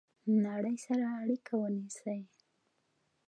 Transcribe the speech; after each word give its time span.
نړۍ 0.45 0.77
سره 0.85 1.05
اړیکه 1.21 1.53
ونیسئ 1.57 2.21